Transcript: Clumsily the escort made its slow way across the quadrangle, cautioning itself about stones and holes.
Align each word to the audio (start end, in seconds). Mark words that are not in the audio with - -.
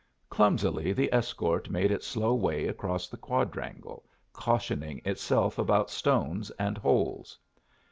Clumsily 0.31 0.93
the 0.93 1.13
escort 1.13 1.69
made 1.69 1.91
its 1.91 2.07
slow 2.07 2.33
way 2.33 2.65
across 2.65 3.07
the 3.07 3.17
quadrangle, 3.17 4.03
cautioning 4.33 4.99
itself 5.05 5.59
about 5.59 5.91
stones 5.91 6.49
and 6.57 6.75
holes. 6.75 7.37